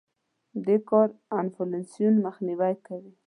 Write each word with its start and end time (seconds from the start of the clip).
دې 0.65 0.77
کار 0.89 1.09
انفلاسیون 1.39 2.15
مخنیوی 2.25 2.73
کړی. 2.85 3.11